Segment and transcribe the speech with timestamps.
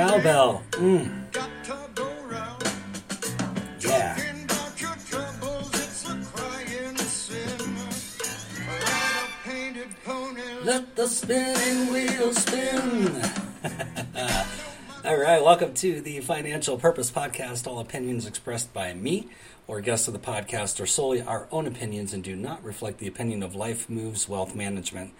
[0.00, 0.62] Cowbell.
[0.70, 1.12] Mm.
[3.80, 4.16] Yeah.
[10.64, 13.22] Let the spinning wheel spin.
[15.04, 17.66] All right, welcome to the Financial Purpose Podcast.
[17.66, 19.28] All opinions expressed by me
[19.66, 23.06] or guests of the podcast are solely our own opinions and do not reflect the
[23.06, 25.12] opinion of Life Moves Wealth Management.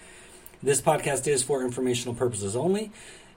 [0.63, 2.93] This podcast is for informational purposes only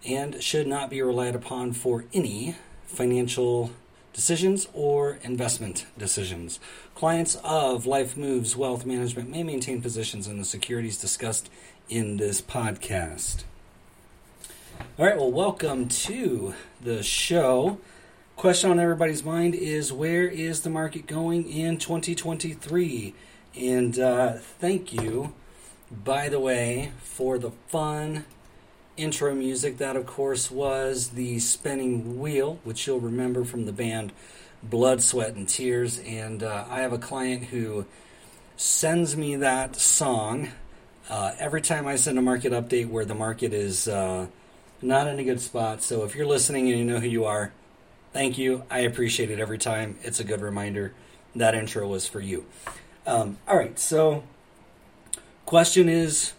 [0.05, 3.71] and should not be relied upon for any financial
[4.13, 6.59] decisions or investment decisions.
[6.95, 11.49] Clients of Life Moves Wealth Management may maintain positions in the securities discussed
[11.89, 13.43] in this podcast.
[14.97, 17.79] All right, well, welcome to the show.
[18.35, 23.13] Question on everybody's mind is where is the market going in 2023?
[23.55, 25.33] And uh, thank you,
[25.91, 28.25] by the way, for the fun
[28.97, 29.77] intro music.
[29.77, 34.11] That, of course, was the spinning wheel, which you'll remember from the band
[34.61, 35.99] Blood, Sweat, and Tears.
[35.99, 37.85] And uh, I have a client who
[38.55, 40.49] sends me that song
[41.09, 44.27] uh, every time I send a market update where the market is uh,
[44.81, 45.81] not in a good spot.
[45.81, 47.51] So if you're listening and you know who you are,
[48.13, 48.63] thank you.
[48.69, 49.97] I appreciate it every time.
[50.03, 50.93] It's a good reminder.
[51.35, 52.45] That intro was for you.
[53.05, 54.23] Um, all right, so
[55.45, 56.33] question is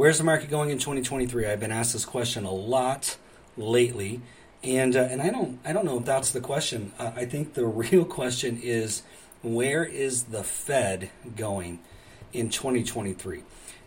[0.00, 1.44] where's the market going in 2023?
[1.44, 3.18] I've been asked this question a lot
[3.58, 4.22] lately,
[4.64, 6.92] and uh, and I don't I don't know if that's the question.
[6.98, 9.02] Uh, I think the real question is
[9.42, 11.80] where is the Fed going
[12.32, 13.42] in 2023?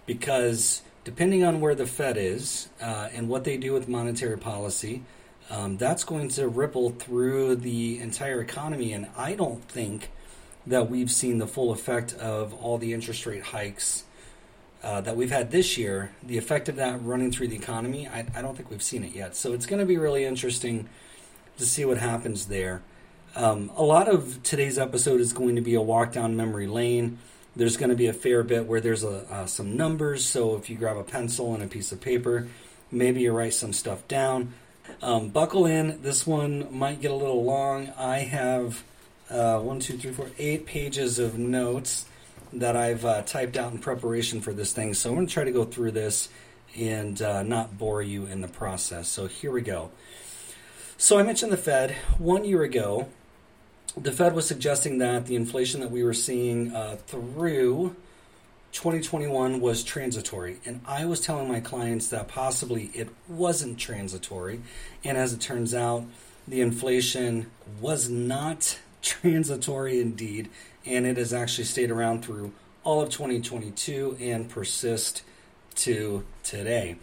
[0.05, 5.01] Because depending on where the Fed is uh, and what they do with monetary policy,
[5.49, 8.93] um, that's going to ripple through the entire economy.
[8.93, 10.11] And I don't think
[10.67, 14.03] that we've seen the full effect of all the interest rate hikes
[14.83, 16.11] uh, that we've had this year.
[16.21, 19.15] The effect of that running through the economy, I, I don't think we've seen it
[19.15, 19.35] yet.
[19.35, 20.89] So it's going to be really interesting
[21.57, 22.81] to see what happens there.
[23.35, 27.17] Um, a lot of today's episode is going to be a walk down memory lane.
[27.55, 30.25] There's going to be a fair bit where there's a, uh, some numbers.
[30.25, 32.47] So if you grab a pencil and a piece of paper,
[32.91, 34.53] maybe you write some stuff down.
[35.01, 36.01] Um, buckle in.
[36.01, 37.91] This one might get a little long.
[37.97, 38.83] I have
[39.29, 42.05] uh, one, two, three, four, eight pages of notes
[42.53, 44.93] that I've uh, typed out in preparation for this thing.
[44.93, 46.29] So I'm going to try to go through this
[46.77, 49.07] and uh, not bore you in the process.
[49.07, 49.91] So here we go.
[50.97, 53.07] So I mentioned the Fed one year ago
[53.95, 57.95] the Fed was suggesting that the inflation that we were seeing uh, through
[58.71, 60.57] 2021 was transitory.
[60.65, 64.61] And I was telling my clients that possibly it wasn't transitory.
[65.03, 66.05] And as it turns out,
[66.47, 70.49] the inflation was not transitory indeed.
[70.85, 72.53] And it has actually stayed around through
[72.83, 75.21] all of 2022 and persist
[75.75, 76.97] to today.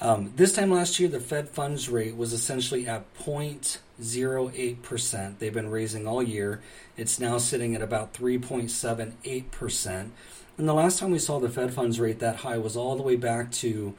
[0.00, 5.38] Um, this time last year, the Fed funds rate was essentially at 0.08%.
[5.38, 6.60] They've been raising all year.
[6.96, 10.10] It's now sitting at about 3.78%.
[10.58, 13.02] And the last time we saw the Fed funds rate that high was all the
[13.02, 13.94] way back to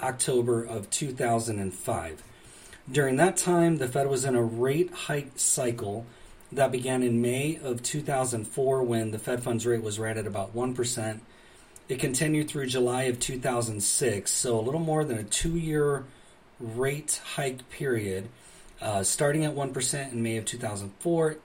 [0.00, 2.22] October of 2005.
[2.90, 6.04] During that time, the Fed was in a rate hike cycle
[6.54, 10.54] that began in May of 2004 when the Fed funds rate was right at about
[10.54, 11.20] 1%.
[11.88, 16.04] It continued through July of 2006, so a little more than a two year
[16.58, 18.28] rate hike period,
[18.80, 21.36] uh, starting at 1% in May of 2004,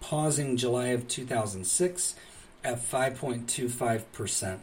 [0.00, 2.14] pausing July of 2006
[2.64, 4.60] at 5.25%.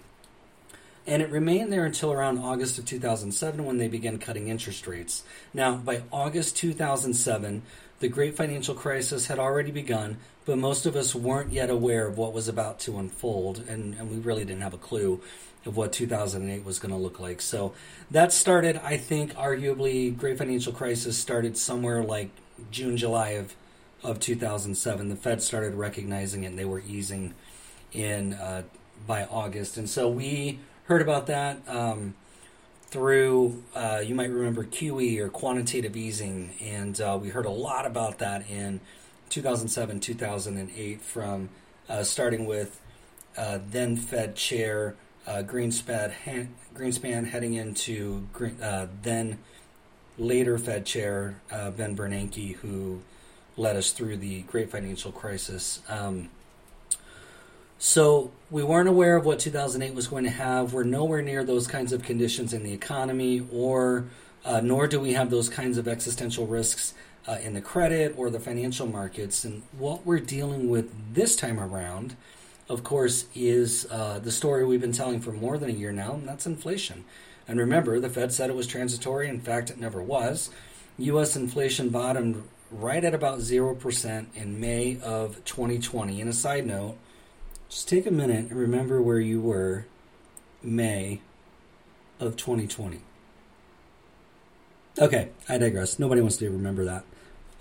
[1.08, 5.24] And it remained there until around August of 2007 when they began cutting interest rates.
[5.54, 7.62] Now, by August 2007,
[8.00, 12.18] the great financial crisis had already begun, but most of us weren't yet aware of
[12.18, 15.22] what was about to unfold, and, and we really didn't have a clue
[15.66, 17.42] of what 2008 was going to look like.
[17.42, 17.74] So
[18.12, 22.30] that started, I think, arguably, great financial crisis started somewhere like
[22.72, 23.56] June, July of
[24.04, 25.10] of 2007.
[25.10, 27.34] The Fed started recognizing it, and they were easing
[27.92, 28.64] in uh,
[29.08, 31.58] by August, and so we heard about that.
[31.68, 32.14] Um,
[32.96, 37.86] through, uh, you might remember QE or quantitative easing, and uh, we heard a lot
[37.86, 38.80] about that in
[39.30, 41.50] 2007, 2008, from
[41.90, 42.80] uh, starting with
[43.36, 44.96] uh, then Fed Chair
[45.28, 49.40] uh, Greenspan, Greenspan heading into Green, uh, then
[50.18, 53.02] later Fed Chair Ben Bernanke, who
[53.58, 55.82] led us through the great financial crisis.
[55.90, 56.30] Um,
[57.86, 60.74] so we weren't aware of what 2008 was going to have.
[60.74, 64.06] We're nowhere near those kinds of conditions in the economy, or
[64.44, 66.96] uh, nor do we have those kinds of existential risks
[67.28, 69.46] uh, in the credit or the financial markets.
[69.46, 72.16] And what we're dealing with this time around,
[72.68, 76.16] of course, is uh, the story we've been telling for more than a year now,
[76.16, 77.06] and that's inflation.
[77.48, 79.30] And remember, the Fed said it was transitory.
[79.30, 80.50] In fact, it never was.
[80.98, 81.36] U.S.
[81.36, 86.20] inflation bottomed right at about 0% in May of 2020.
[86.20, 86.98] And a side note,
[87.70, 89.86] just take a minute and remember where you were
[90.62, 91.22] May
[92.20, 93.02] of 2020.
[94.98, 96.00] Okay, I digress.
[96.00, 97.04] Nobody wants to remember that.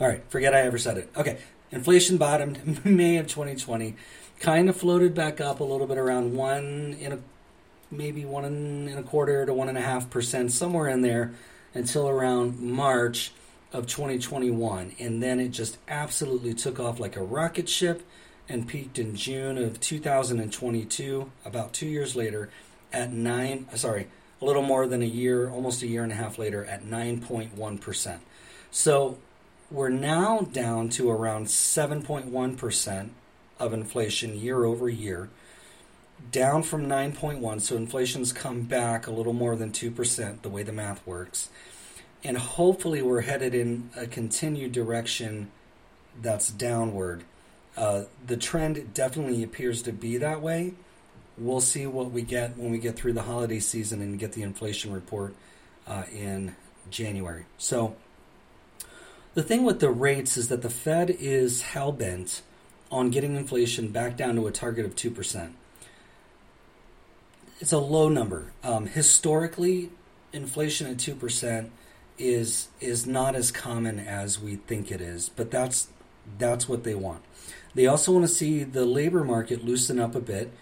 [0.01, 1.11] All right, forget I ever said it.
[1.17, 1.39] Okay,
[1.71, 3.97] inflation bottomed May of 2020,
[4.41, 7.19] kind of floated back up a little bit around one in a
[7.91, 11.33] maybe one and a quarter to one and a half percent, somewhere in there,
[11.75, 13.33] until around March
[13.73, 18.03] of 2021, and then it just absolutely took off like a rocket ship
[18.49, 22.51] and peaked in June of 2022, about two years later,
[22.93, 23.67] at nine.
[23.75, 24.09] Sorry,
[24.41, 27.81] a little more than a year, almost a year and a half later, at 9.1
[27.81, 28.23] percent.
[28.71, 29.19] So
[29.71, 33.13] we're now down to around 7.1 percent
[33.59, 35.31] of inflation year over year,
[36.31, 37.61] down from 9.1.
[37.61, 41.49] So inflation's come back a little more than 2%, the way the math works.
[42.23, 45.51] And hopefully we're headed in a continued direction
[46.21, 47.25] that's downward.
[47.77, 50.75] Uh, the trend definitely appears to be that way.
[51.37, 54.43] We'll see what we get when we get through the holiday season and get the
[54.43, 55.35] inflation report
[55.87, 56.55] uh, in
[56.91, 57.47] January.
[57.59, 57.97] So,
[59.35, 62.43] the thing with the rates is that the Fed is hell bent
[62.91, 65.53] on getting inflation back down to a target of 2%.
[67.59, 68.53] It's a low number.
[68.63, 69.91] Um, historically,
[70.33, 71.71] inflation at 2%
[72.17, 75.89] is is not as common as we think it is, but that's
[76.39, 77.23] that's what they want.
[77.75, 80.53] They also want to see the labor market loosen up a bit.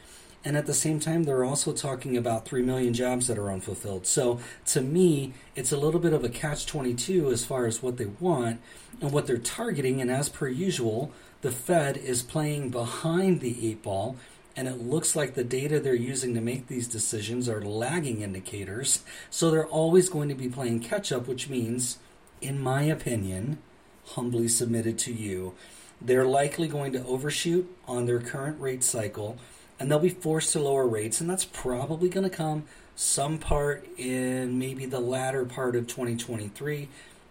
[0.44, 4.06] And at the same time, they're also talking about 3 million jobs that are unfulfilled.
[4.06, 7.97] So to me, it's a little bit of a catch 22 as far as what
[7.97, 8.61] they want
[9.00, 10.00] and what they're targeting.
[10.00, 11.12] And as per usual,
[11.43, 14.17] the Fed is playing behind the eight ball,
[14.56, 19.05] and it looks like the data they're using to make these decisions are lagging indicators.
[19.31, 21.99] So they're always going to be playing catch up, which means,
[22.41, 23.59] in my opinion,
[24.06, 25.55] humbly submitted to you,
[26.04, 29.37] they're likely going to overshoot on their current rate cycle
[29.78, 32.64] and they'll be forced to lower rates, and that's probably going to come
[32.94, 36.88] some part in maybe the latter part of 2023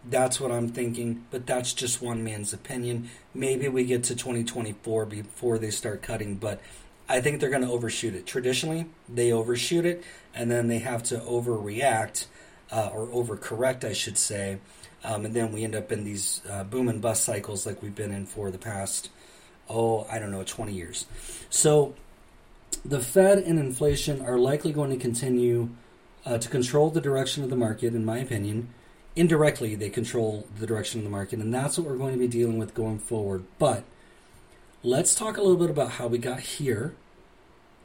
[0.09, 3.09] that's what I'm thinking, but that's just one man's opinion.
[3.33, 6.59] Maybe we get to 2024 before they start cutting, but
[7.07, 8.25] I think they're going to overshoot it.
[8.25, 10.03] Traditionally, they overshoot it
[10.33, 12.25] and then they have to overreact
[12.71, 14.59] uh, or overcorrect, I should say.
[15.03, 17.95] Um, and then we end up in these uh, boom and bust cycles like we've
[17.95, 19.09] been in for the past,
[19.69, 21.06] oh, I don't know, 20 years.
[21.50, 21.95] So
[22.86, 25.69] the Fed and inflation are likely going to continue
[26.25, 28.69] uh, to control the direction of the market, in my opinion
[29.15, 32.27] indirectly they control the direction of the market, and that's what we're going to be
[32.27, 33.44] dealing with going forward.
[33.59, 33.83] But
[34.83, 36.95] let's talk a little bit about how we got here,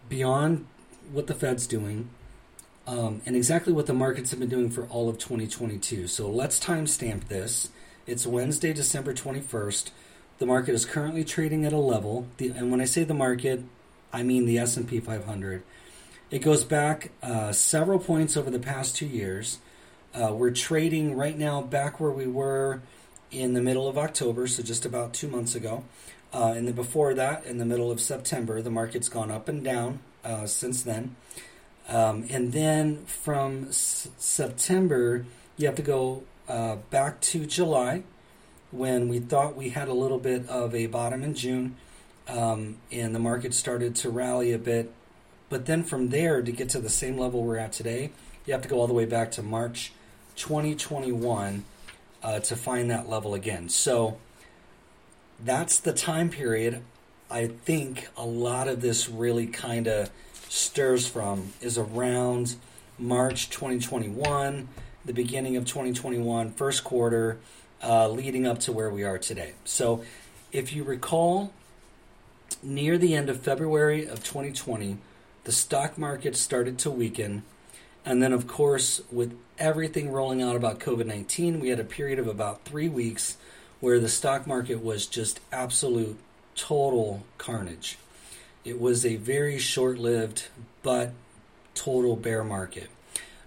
[0.09, 0.67] beyond
[1.11, 2.11] what the Fed's doing,
[2.87, 6.07] um, and exactly what the markets have been doing for all of 2022.
[6.07, 7.71] So let's timestamp this.
[8.07, 9.91] It's Wednesday, December 21st.
[10.39, 13.63] The market is currently trading at a level, the, and when I say the market,
[14.13, 15.63] I mean the S&P 500.
[16.31, 19.59] It goes back uh, several points over the past two years.
[20.15, 22.83] Uh, we're trading right now back where we were
[23.31, 25.85] in the middle of October, so just about two months ago.
[26.33, 29.65] Uh, and then before that, in the middle of September, the market's gone up and
[29.65, 31.17] down uh, since then.
[31.89, 35.25] Um, and then from S- September,
[35.57, 38.03] you have to go uh, back to July
[38.71, 41.77] when we thought we had a little bit of a bottom in June
[42.29, 44.93] um, and the market started to rally a bit.
[45.49, 48.11] But then from there, to get to the same level we're at today,
[48.45, 49.93] you have to go all the way back to March
[50.35, 51.65] 2021
[52.23, 53.69] uh, to find that level again.
[53.69, 54.19] So
[55.45, 56.83] that's the time period
[57.31, 60.11] I think a lot of this really kind of
[60.49, 62.57] stirs from is around
[62.99, 64.69] March 2021,
[65.05, 67.39] the beginning of 2021, first quarter,
[67.83, 69.53] uh, leading up to where we are today.
[69.65, 70.03] So
[70.53, 71.53] if you recall,
[72.63, 74.99] near the end of February of 2020,
[75.45, 77.43] the stock market started to weaken
[78.07, 82.21] and then, of course, with everything rolling out about COVID 19, we had a period
[82.21, 83.37] of about three weeks
[83.81, 86.17] where the stock market was just absolute
[86.55, 87.99] total carnage.
[88.67, 90.49] It was a very short lived
[90.83, 91.13] but
[91.77, 92.91] total bear market.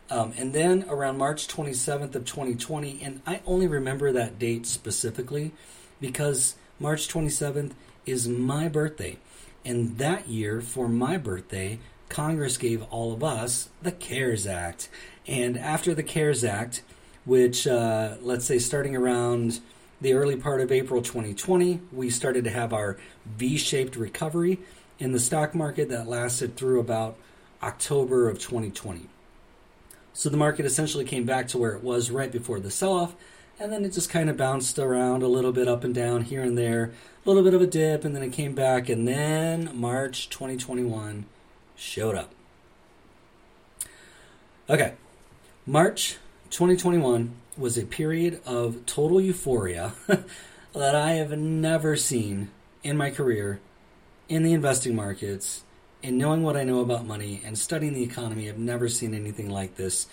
[0.09, 5.51] Um, and then around March 27th of 2020, and I only remember that date specifically
[5.99, 7.73] because March 27th
[8.05, 9.17] is my birthday.
[9.65, 14.87] And that year, for my birthday, Congress gave all of us the CARES Act.
[15.27, 16.81] And after the CARES Act,
[17.25, 19.59] which, uh, let's say, starting around
[19.99, 24.59] the early part of April 2020, we started to have our V shaped recovery
[24.99, 27.17] in the stock market that lasted through about
[27.63, 29.07] October of 2020.
[30.13, 33.15] So the market essentially came back to where it was right before the sell off,
[33.59, 36.43] and then it just kind of bounced around a little bit up and down here
[36.43, 36.91] and there,
[37.25, 41.25] a little bit of a dip, and then it came back, and then March 2021
[41.75, 42.31] showed up.
[44.69, 44.93] Okay,
[45.65, 46.17] March
[46.49, 49.93] 2021 was a period of total euphoria
[50.73, 52.49] that I have never seen
[52.83, 53.59] in my career
[54.29, 55.63] in the investing markets,
[56.01, 58.47] in knowing what I know about money and studying the economy.
[58.47, 60.07] I've never seen anything like this.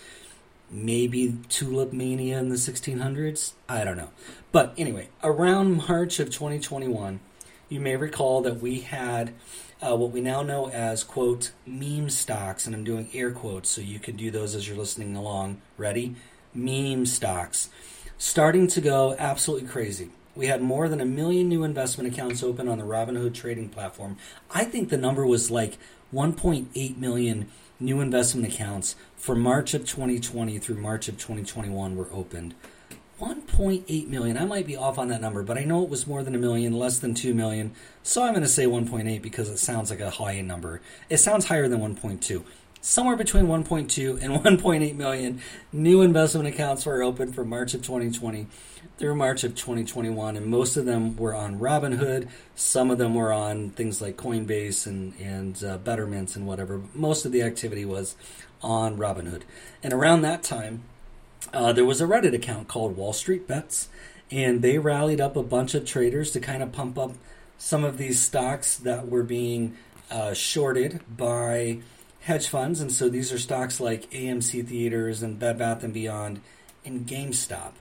[0.69, 3.53] Maybe tulip mania in the 1600s?
[3.69, 4.09] I don't know.
[4.51, 7.21] But anyway, around March of 2021,
[7.69, 9.33] you may recall that we had
[9.81, 13.81] uh, what we now know as, quote, meme stocks, and I'm doing air quotes so
[13.81, 15.61] you can do those as you're listening along.
[15.77, 16.15] Ready?
[16.53, 17.69] Meme stocks.
[18.17, 20.09] Starting to go absolutely crazy.
[20.37, 24.17] We had more than a million new investment accounts open on the Robinhood trading platform.
[24.51, 25.79] I think the number was like
[26.13, 32.53] 1.8 million new investment accounts for March of 2020 through March of 2021 were opened.
[33.19, 34.37] 1.8 million.
[34.37, 36.37] I might be off on that number, but I know it was more than a
[36.37, 37.73] million, less than 2 million.
[38.03, 40.81] So I'm going to say 1.8 because it sounds like a high number.
[41.09, 42.43] It sounds higher than 1.2.
[42.79, 45.41] Somewhere between 1.2 and 1.8 million
[45.73, 48.45] new investment accounts were opened for March of 2020
[48.97, 52.27] through March of 2021, and most of them were on Robinhood.
[52.55, 56.81] Some of them were on things like Coinbase and and uh, Betterments and whatever.
[56.93, 58.15] Most of the activity was
[58.61, 59.43] on Robinhood,
[59.83, 60.83] and around that time,
[61.53, 63.89] uh, there was a Reddit account called Wall Street Bets,
[64.31, 67.13] and they rallied up a bunch of traders to kind of pump up
[67.57, 69.77] some of these stocks that were being
[70.11, 71.79] uh, shorted by
[72.21, 72.79] hedge funds.
[72.81, 76.41] And so these are stocks like AMC Theaters and Bed Bath and Beyond
[76.85, 77.73] and GameStop.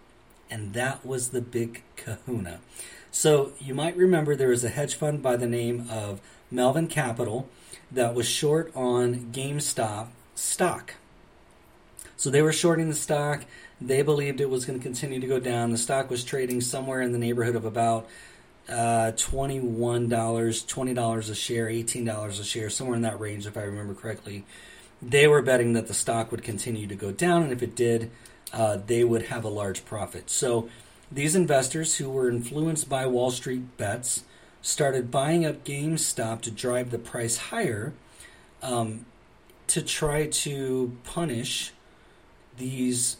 [0.50, 2.60] And that was the big kahuna.
[3.10, 7.48] So you might remember there was a hedge fund by the name of Melvin Capital
[7.90, 10.94] that was short on GameStop stock.
[12.16, 13.44] So they were shorting the stock.
[13.80, 15.70] They believed it was going to continue to go down.
[15.70, 18.06] The stock was trading somewhere in the neighborhood of about
[18.68, 23.94] uh, $21, $20 a share, $18 a share, somewhere in that range, if I remember
[23.94, 24.44] correctly.
[25.02, 28.10] They were betting that the stock would continue to go down, and if it did,
[28.52, 30.30] uh, they would have a large profit.
[30.30, 30.68] So
[31.10, 34.24] these investors who were influenced by Wall Street bets
[34.62, 37.92] started buying up GameStop to drive the price higher
[38.62, 39.06] um,
[39.68, 41.72] to try to punish
[42.56, 43.16] these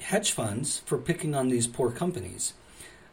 [0.00, 2.52] hedge funds for picking on these poor companies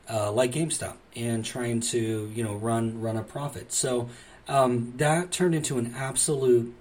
[0.10, 3.72] uh, like GameStop and trying to you know run run a profit.
[3.72, 4.10] So
[4.48, 6.74] um, that turned into an absolute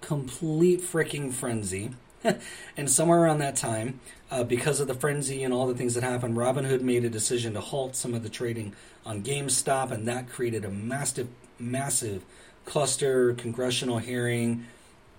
[0.00, 1.90] complete freaking frenzy.
[2.76, 4.00] and somewhere around that time,
[4.30, 7.54] uh, because of the frenzy and all the things that happened, Robinhood made a decision
[7.54, 8.74] to halt some of the trading
[9.04, 12.24] on GameStop, and that created a massive, massive
[12.64, 14.66] cluster, congressional hearing,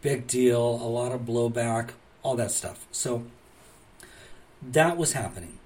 [0.01, 1.91] big deal, a lot of blowback,
[2.24, 2.88] all that stuff.
[2.91, 3.25] So
[4.62, 5.60] that was happening.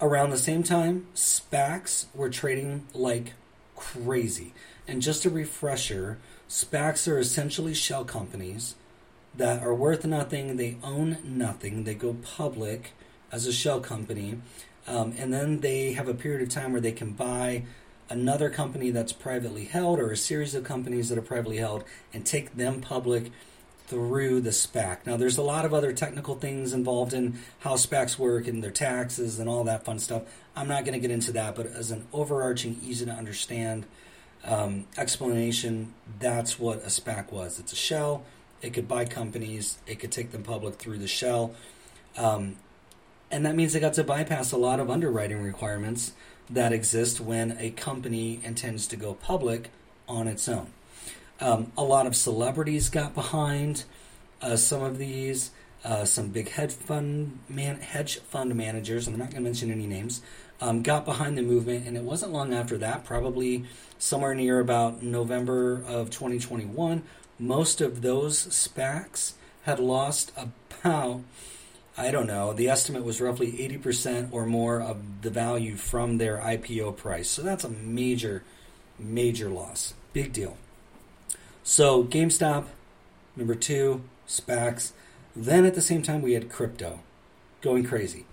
[0.00, 3.34] Around the same time, SPACs were trading like
[3.76, 4.52] crazy.
[4.86, 8.74] And just a refresher, SPACs are essentially shell companies
[9.36, 12.92] that are worth nothing, they own nothing, they go public
[13.32, 14.38] as a shell company,
[14.86, 17.64] um, and then they have a period of time where they can buy
[18.10, 22.24] another company that's privately held or a series of companies that are privately held and
[22.24, 23.32] take them public
[23.86, 25.04] through the SPAC.
[25.04, 28.70] Now, there's a lot of other technical things involved in how SPACs work and their
[28.70, 30.22] taxes and all that fun stuff.
[30.56, 33.84] I'm not going to get into that, but as an overarching, easy to understand
[34.44, 37.58] um, explanation, that's what a SPAC was.
[37.58, 38.24] It's a shell.
[38.64, 39.78] It could buy companies.
[39.86, 41.54] It could take them public through the shell,
[42.16, 42.56] um,
[43.30, 46.12] and that means they got to bypass a lot of underwriting requirements
[46.48, 49.70] that exist when a company intends to go public
[50.08, 50.68] on its own.
[51.40, 53.84] Um, a lot of celebrities got behind
[54.40, 55.50] uh, some of these.
[55.84, 59.86] Uh, some big hedge fund man, hedge fund managers, I'm not going to mention any
[59.86, 60.22] names,
[60.58, 61.86] um, got behind the movement.
[61.86, 63.66] And it wasn't long after that, probably
[63.98, 67.02] somewhere near about November of 2021,
[67.38, 69.32] most of those SPACs
[69.64, 71.22] had lost about
[71.96, 72.52] I don't know.
[72.52, 77.28] The estimate was roughly 80% or more of the value from their IPO price.
[77.28, 78.42] So that's a major,
[78.98, 79.94] major loss.
[80.12, 80.56] Big deal.
[81.62, 82.66] So GameStop,
[83.36, 84.90] number two, SPACs.
[85.36, 87.00] Then at the same time, we had crypto
[87.60, 88.26] going crazy.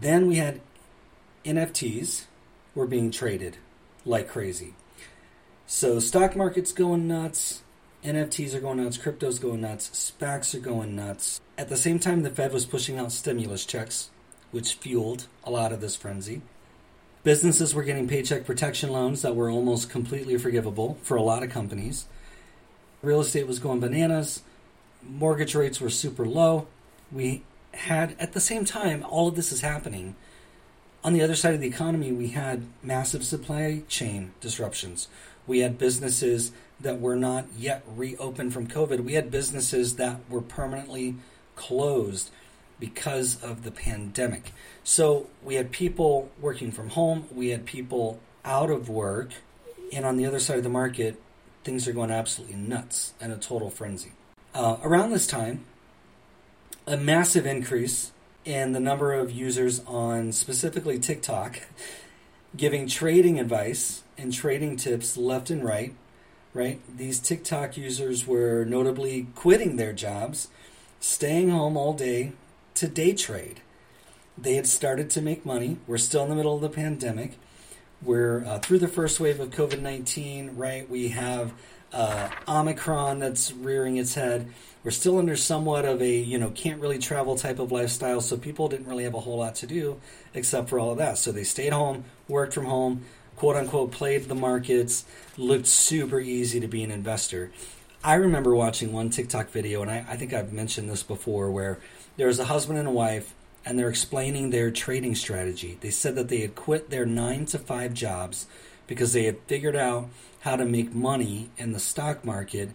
[0.00, 0.60] Then we had
[1.44, 2.24] NFTs
[2.74, 3.58] were being traded
[4.06, 4.74] like crazy.
[5.66, 7.62] So stock market's going nuts.
[8.06, 11.40] NFTs are going nuts, crypto's going nuts, SPACs are going nuts.
[11.58, 14.10] At the same time, the Fed was pushing out stimulus checks,
[14.52, 16.42] which fueled a lot of this frenzy.
[17.24, 21.50] Businesses were getting paycheck protection loans that were almost completely forgivable for a lot of
[21.50, 22.06] companies.
[23.02, 24.44] Real estate was going bananas.
[25.02, 26.68] Mortgage rates were super low.
[27.10, 27.42] We
[27.74, 30.14] had, at the same time, all of this is happening.
[31.02, 35.08] On the other side of the economy, we had massive supply chain disruptions.
[35.46, 39.00] We had businesses that were not yet reopened from COVID.
[39.00, 41.16] We had businesses that were permanently
[41.54, 42.30] closed
[42.78, 44.52] because of the pandemic.
[44.84, 49.30] So we had people working from home, we had people out of work,
[49.92, 51.20] and on the other side of the market,
[51.64, 54.12] things are going absolutely nuts and a total frenzy.
[54.54, 55.64] Uh, around this time,
[56.86, 58.12] a massive increase
[58.44, 61.60] in the number of users on specifically TikTok
[62.56, 65.94] giving trading advice and trading tips left and right.
[66.54, 66.80] Right?
[66.96, 70.48] These TikTok users were notably quitting their jobs,
[71.00, 72.32] staying home all day
[72.74, 73.60] to day trade.
[74.38, 75.78] They had started to make money.
[75.86, 77.38] We're still in the middle of the pandemic.
[78.02, 80.88] We're uh, through the first wave of COVID 19, right?
[80.88, 81.52] We have
[81.96, 84.46] uh, Omicron that's rearing its head.
[84.84, 88.36] We're still under somewhat of a, you know, can't really travel type of lifestyle, so
[88.36, 89.98] people didn't really have a whole lot to do
[90.34, 91.16] except for all of that.
[91.18, 93.04] So they stayed home, worked from home,
[93.36, 95.06] quote unquote, played the markets,
[95.38, 97.50] looked super easy to be an investor.
[98.04, 101.78] I remember watching one TikTok video, and I, I think I've mentioned this before, where
[102.18, 103.34] there was a husband and a wife,
[103.64, 105.78] and they're explaining their trading strategy.
[105.80, 108.46] They said that they had quit their nine to five jobs
[108.86, 110.08] because they had figured out
[110.46, 112.70] how to make money in the stock market,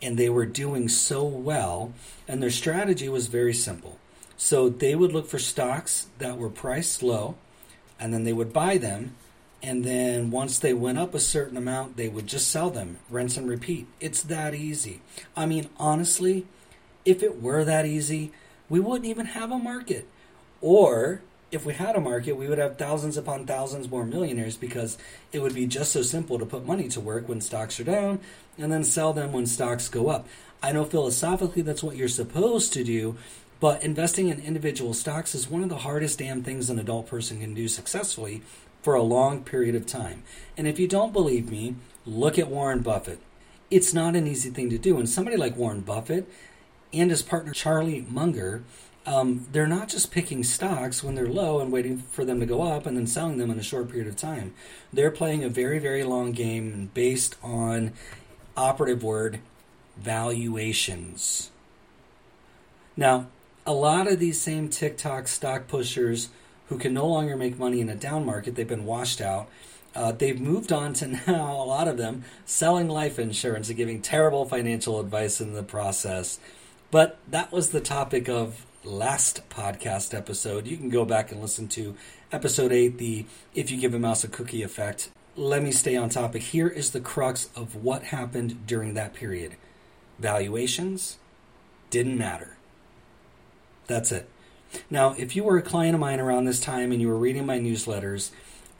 [0.00, 1.92] and they were doing so well.
[2.28, 3.98] And their strategy was very simple.
[4.36, 7.34] So they would look for stocks that were priced low,
[7.98, 9.14] and then they would buy them
[9.64, 13.38] and then once they went up a certain amount, they would just sell them, rinse
[13.38, 13.86] and repeat.
[13.98, 15.00] It's that easy.
[15.34, 16.46] I mean, honestly,
[17.06, 18.30] if it were that easy,
[18.68, 20.06] we wouldn't even have a market.
[20.60, 21.22] Or
[21.54, 24.98] if we had a market, we would have thousands upon thousands more millionaires because
[25.32, 28.18] it would be just so simple to put money to work when stocks are down
[28.58, 30.26] and then sell them when stocks go up.
[30.62, 33.16] I know philosophically that's what you're supposed to do,
[33.60, 37.40] but investing in individual stocks is one of the hardest damn things an adult person
[37.40, 38.42] can do successfully
[38.82, 40.24] for a long period of time.
[40.56, 43.20] And if you don't believe me, look at Warren Buffett.
[43.70, 44.98] It's not an easy thing to do.
[44.98, 46.28] And somebody like Warren Buffett
[46.92, 48.62] and his partner Charlie Munger,
[49.06, 52.62] um, they're not just picking stocks when they're low and waiting for them to go
[52.62, 54.54] up and then selling them in a short period of time.
[54.92, 57.92] They're playing a very, very long game based on
[58.56, 59.40] operative word
[59.96, 61.50] valuations.
[62.96, 63.26] Now,
[63.66, 66.30] a lot of these same TikTok stock pushers
[66.68, 68.54] who can no longer make money in a down market.
[68.54, 69.48] They've been washed out.
[69.94, 74.00] Uh, they've moved on to now, a lot of them, selling life insurance and giving
[74.00, 76.38] terrible financial advice in the process.
[76.90, 80.66] But that was the topic of last podcast episode.
[80.66, 81.96] You can go back and listen to
[82.30, 85.10] episode 8, the If You Give a Mouse a Cookie effect.
[85.36, 86.42] Let me stay on topic.
[86.42, 89.56] Here is the crux of what happened during that period
[90.18, 91.18] valuations
[91.90, 92.56] didn't matter.
[93.86, 94.28] That's it.
[94.90, 97.46] Now, if you were a client of mine around this time and you were reading
[97.46, 98.30] my newsletters,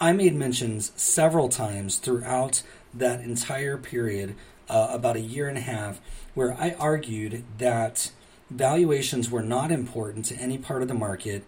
[0.01, 2.63] I made mentions several times throughout
[2.93, 4.35] that entire period,
[4.69, 6.01] uh, about a year and a half,
[6.35, 8.11] where I argued that
[8.51, 11.45] valuations were not important to any part of the market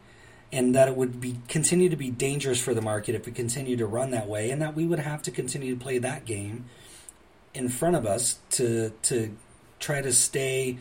[0.52, 3.78] and that it would be continue to be dangerous for the market if it continued
[3.78, 6.64] to run that way and that we would have to continue to play that game
[7.52, 9.36] in front of us to to
[9.78, 10.78] try to stay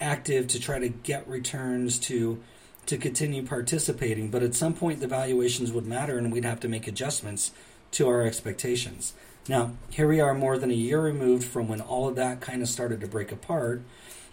[0.00, 2.40] active to try to get returns to
[2.88, 6.68] to continue participating, but at some point the valuations would matter and we'd have to
[6.68, 7.50] make adjustments
[7.90, 9.12] to our expectations.
[9.46, 12.62] Now, here we are more than a year removed from when all of that kind
[12.62, 13.82] of started to break apart,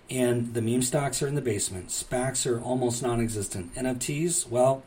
[0.10, 1.90] and the meme stocks are in the basement.
[1.90, 3.74] SPACs are almost non existent.
[3.76, 4.84] NFTs, well,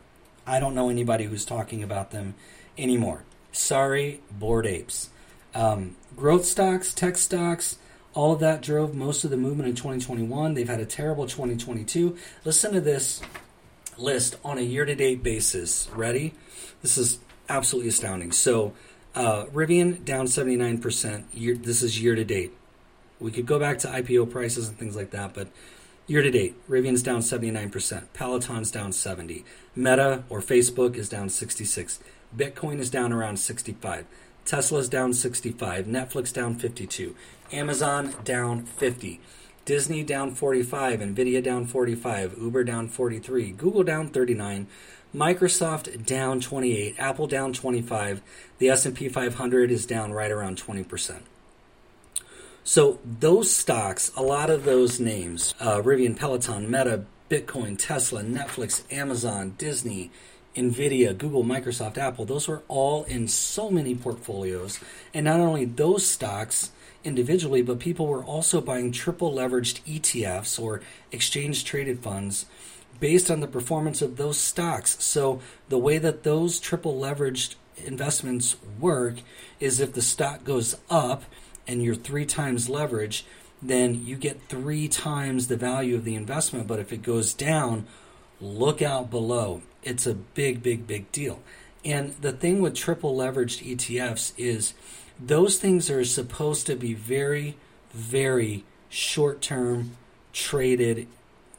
[0.47, 2.35] I don't know anybody who's talking about them
[2.77, 3.25] anymore.
[3.53, 5.11] Sorry, bored apes.
[5.55, 7.79] Um, growth stocks, tech stocks,
[8.15, 10.55] all of that drove most of the movement in 2021.
[10.55, 12.17] They've had a terrible 2022.
[12.45, 13.21] Listen to this
[13.97, 15.89] list on a year to date basis.
[15.95, 16.35] Ready?
[16.83, 18.33] This is absolutely astounding.
[18.33, 18.73] So,
[19.15, 21.25] uh, Rivian down 79%.
[21.33, 22.58] Year, this is year to date.
[23.21, 25.49] We could go back to IPO prices and things like that, but
[26.07, 28.05] year to date, Rivian's down 79%.
[28.15, 29.45] Peloton's down 70.
[29.75, 32.01] Meta or Facebook is down 66.
[32.37, 34.07] Bitcoin is down around 65.
[34.45, 35.87] Tesla's down 65.
[35.87, 37.15] Netflix down 52.
[37.53, 39.21] Amazon down 50.
[39.69, 44.67] Disney down 45, Nvidia down 45, Uber down 43, Google down 39,
[45.15, 48.23] Microsoft down 28, Apple down 25.
[48.57, 51.17] The S&P 500 is down right around 20%.
[52.69, 58.83] So those stocks, a lot of those names, uh, Rivian, Peloton, Meta, Bitcoin, Tesla, Netflix,
[58.93, 60.11] Amazon, Disney,
[60.55, 64.81] Nvidia, Google, Microsoft, Apple, those were all in so many portfolios.
[65.15, 66.71] And not only those stocks,
[67.05, 72.45] individually, but people were also buying triple leveraged ETFs or exchange traded funds
[73.01, 75.03] based on the performance of those stocks.
[75.03, 79.15] So the way that those triple leveraged investments work
[79.59, 81.25] is if the stock goes up
[81.69, 83.25] and you're three times leverage,
[83.61, 86.67] then you get three times the value of the investment.
[86.67, 87.87] But if it goes down,
[88.41, 89.63] look out below.
[89.83, 91.41] It's a big, big, big deal.
[91.85, 94.75] And the thing with triple leveraged ETFs is
[95.21, 97.57] those things are supposed to be very,
[97.93, 99.97] very short term
[100.33, 101.07] traded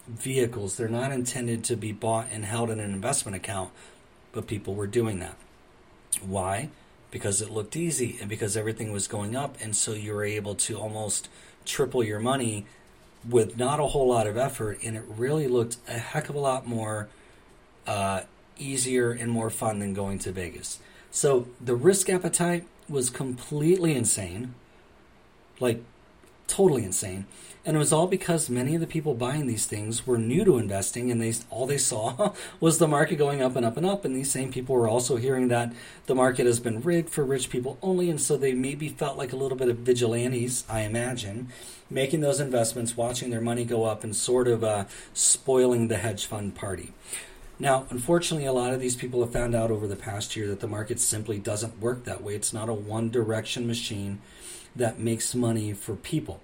[0.08, 0.76] vehicles.
[0.76, 3.72] They're not intended to be bought and held in an investment account,
[4.32, 5.36] but people were doing that.
[6.22, 6.70] Why?
[7.12, 10.56] Because it looked easy and because everything was going up, and so you were able
[10.56, 11.28] to almost
[11.66, 12.66] triple your money
[13.28, 16.40] with not a whole lot of effort, and it really looked a heck of a
[16.40, 17.10] lot more
[17.88, 18.22] uh,
[18.58, 20.80] easier and more fun than going to Vegas.
[21.12, 24.54] So the risk appetite was completely insane,
[25.60, 25.84] like
[26.50, 27.26] totally insane.
[27.66, 30.58] And it was all because many of the people buying these things were new to
[30.58, 34.06] investing and they all they saw was the market going up and up and up
[34.06, 35.74] and these same people were also hearing that
[36.06, 39.34] the market has been rigged for rich people only and so they maybe felt like
[39.34, 41.50] a little bit of vigilantes, I imagine,
[41.90, 46.26] making those investments, watching their money go up and sort of uh, spoiling the hedge
[46.26, 46.94] fund party.
[47.62, 50.62] Now, unfortunately, a lot of these people have found out over the past year that
[50.62, 52.34] the market simply doesn't work that way.
[52.34, 54.22] It's not a one direction machine
[54.76, 56.42] that makes money for people.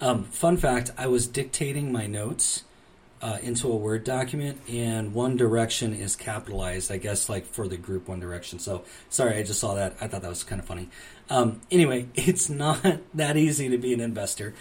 [0.00, 2.64] Um, fun fact I was dictating my notes
[3.24, 7.78] uh, into a Word document, and One Direction is capitalized, I guess, like for the
[7.78, 8.58] group One Direction.
[8.58, 9.96] So, sorry, I just saw that.
[9.98, 10.90] I thought that was kind of funny.
[11.30, 14.52] Um, anyway, it's not that easy to be an investor.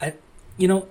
[0.00, 0.14] I,
[0.56, 0.86] you know,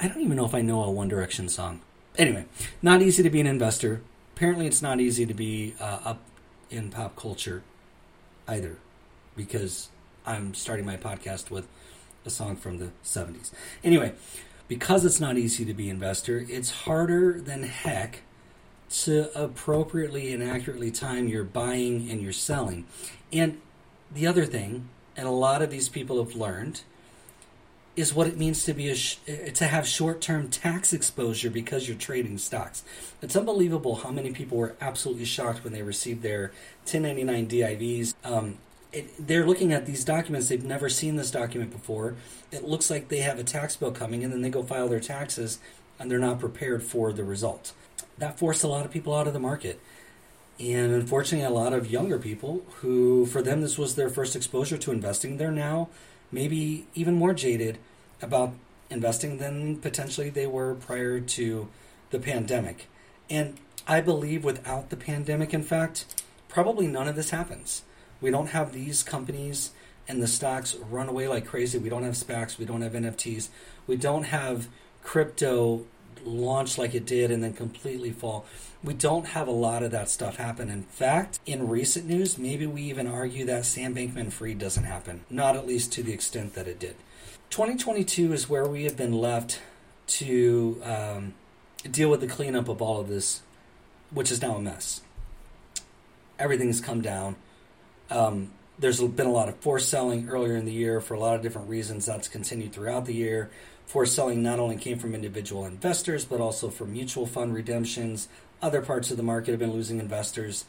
[0.00, 1.80] I don't even know if I know a One Direction song.
[2.18, 2.46] Anyway,
[2.82, 4.02] not easy to be an investor.
[4.34, 6.22] Apparently, it's not easy to be uh, up
[6.70, 7.62] in pop culture
[8.48, 8.78] either,
[9.36, 9.88] because
[10.26, 11.66] I'm starting my podcast with
[12.24, 13.50] a song from the 70s.
[13.82, 14.12] Anyway,
[14.68, 18.22] because it's not easy to be investor, it's harder than heck
[18.90, 22.86] to appropriately and accurately time your buying and your selling.
[23.32, 23.60] And
[24.12, 26.82] the other thing, and a lot of these people have learned,
[27.96, 29.18] is what it means to be sh-
[29.54, 32.84] to have short-term tax exposure because you're trading stocks.
[33.20, 36.52] It's unbelievable how many people were absolutely shocked when they received their
[36.84, 38.14] 1099 DIVs.
[38.24, 38.58] Um,
[38.92, 40.48] it, they're looking at these documents.
[40.48, 42.16] They've never seen this document before.
[42.50, 45.00] It looks like they have a tax bill coming, and then they go file their
[45.00, 45.58] taxes,
[45.98, 47.72] and they're not prepared for the result.
[48.18, 49.80] That forced a lot of people out of the market.
[50.58, 54.76] And unfortunately, a lot of younger people who, for them, this was their first exposure
[54.78, 55.88] to investing, they're now
[56.30, 57.78] maybe even more jaded
[58.20, 58.52] about
[58.90, 61.68] investing than potentially they were prior to
[62.10, 62.88] the pandemic.
[63.30, 67.82] And I believe without the pandemic, in fact, probably none of this happens.
[68.20, 69.70] We don't have these companies
[70.08, 71.78] and the stocks run away like crazy.
[71.78, 72.58] We don't have SPACs.
[72.58, 73.48] We don't have NFTs.
[73.86, 74.68] We don't have
[75.02, 75.86] crypto
[76.24, 78.44] launch like it did and then completely fall.
[78.82, 80.68] We don't have a lot of that stuff happen.
[80.70, 85.24] In fact, in recent news, maybe we even argue that Sam Bankman Fried doesn't happen,
[85.30, 86.96] not at least to the extent that it did.
[87.50, 89.60] 2022 is where we have been left
[90.06, 91.34] to um,
[91.90, 93.42] deal with the cleanup of all of this,
[94.10, 95.02] which is now a mess.
[96.38, 97.36] Everything's come down.
[98.10, 101.36] Um, there's been a lot of forced selling earlier in the year for a lot
[101.36, 102.06] of different reasons.
[102.06, 103.50] That's continued throughout the year.
[103.86, 108.28] Forced selling not only came from individual investors, but also from mutual fund redemptions.
[108.62, 110.64] Other parts of the market have been losing investors.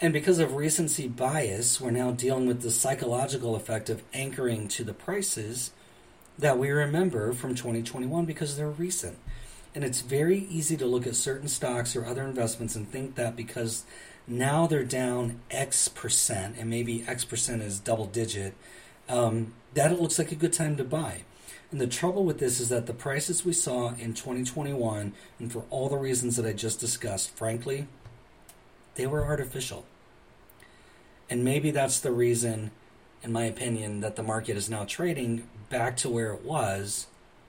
[0.00, 4.84] And because of recency bias, we're now dealing with the psychological effect of anchoring to
[4.84, 5.72] the prices
[6.38, 9.18] that we remember from 2021 because they're recent.
[9.74, 13.36] And it's very easy to look at certain stocks or other investments and think that
[13.36, 13.84] because
[14.26, 18.54] now they're down X percent, and maybe X percent is double digit.
[19.08, 21.22] Um, that looks like a good time to buy.
[21.70, 25.64] And the trouble with this is that the prices we saw in 2021, and for
[25.70, 27.86] all the reasons that I just discussed, frankly,
[28.94, 29.86] they were artificial.
[31.30, 32.72] And maybe that's the reason,
[33.22, 37.06] in my opinion, that the market is now trading back to where it was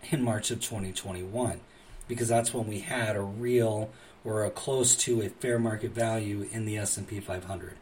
[0.09, 1.59] in March of 2021,
[2.07, 3.89] because that's when we had a real
[4.25, 7.73] or close to a fair market value in the S&P 500.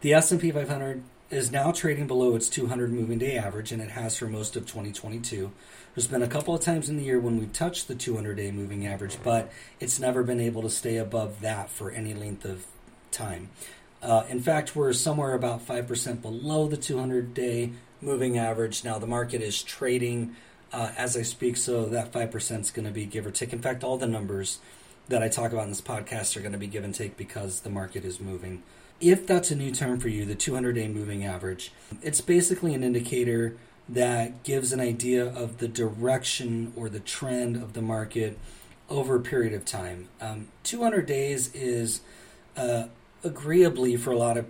[0.00, 4.16] The S&P 500 is now trading below its 200 moving day average and it has
[4.16, 5.52] for most of 2022.
[5.94, 8.50] There's been a couple of times in the year when we've touched the 200 day
[8.50, 12.66] moving average, but it's never been able to stay above that for any length of
[13.10, 13.50] time.
[14.02, 18.84] Uh, in fact, we're somewhere about 5% below the 200 day moving average.
[18.84, 20.34] Now, the market is trading
[20.72, 23.52] uh, as I speak, so that 5% is going to be give or take.
[23.52, 24.58] In fact, all the numbers
[25.10, 27.60] that I talk about in this podcast are going to be give and take because
[27.60, 28.62] the market is moving.
[29.00, 32.84] If that's a new term for you, the 200 day moving average, it's basically an
[32.84, 33.56] indicator
[33.88, 38.38] that gives an idea of the direction or the trend of the market
[38.88, 40.08] over a period of time.
[40.20, 42.02] Um, 200 days is
[42.56, 42.84] uh,
[43.24, 44.46] agreeably for a lot of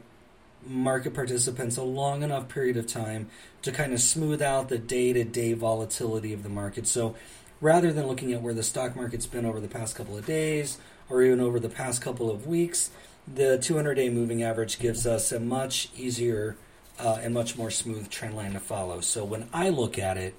[0.66, 3.30] market participants a long enough period of time
[3.62, 6.86] to kind of smooth out the day to day volatility of the market.
[6.86, 7.16] So
[7.60, 10.78] rather than looking at where the stock market's been over the past couple of days
[11.08, 12.90] or even over the past couple of weeks,
[13.32, 16.56] the 200 day moving average gives us a much easier
[16.98, 19.00] uh, and much more smooth trend line to follow.
[19.00, 20.34] So when I look at it,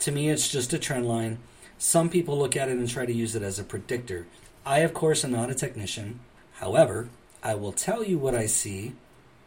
[0.00, 1.38] to me, it's just a trend line.
[1.78, 4.26] Some people look at it and try to use it as a predictor.
[4.64, 6.20] I, of course, am not a technician.
[6.54, 7.08] However,
[7.42, 8.92] I will tell you what I see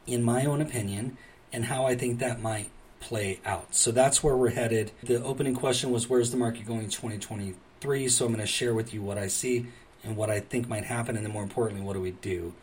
[0.08, 1.18] in my own opinion
[1.52, 3.74] and how I think that might play out.
[3.74, 4.92] So that's where we're headed.
[5.04, 8.08] The opening question was where's the market going in 2023?
[8.08, 9.68] So I'm going to share with you what I see
[10.04, 12.54] and what I think might happen, and then more importantly, what do we do?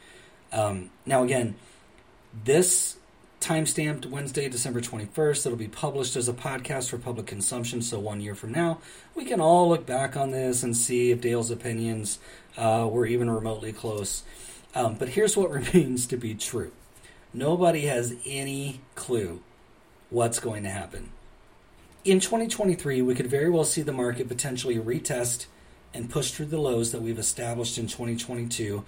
[0.53, 1.55] Um, now, again,
[2.45, 2.97] this
[3.41, 5.47] time stamped Wednesday, December 21st.
[5.47, 7.83] It'll be published as a podcast for public consumption.
[7.83, 8.79] So, one year from now,
[9.15, 12.19] we can all look back on this and see if Dale's opinions
[12.57, 14.23] uh, were even remotely close.
[14.75, 16.73] Um, but here's what remains to be true
[17.35, 19.43] nobody has any clue
[20.11, 21.11] what's going to happen.
[22.05, 25.47] In 2023, we could very well see the market potentially retest
[25.93, 28.85] and push through the lows that we've established in 2022.